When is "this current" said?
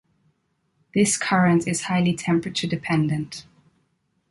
0.95-1.67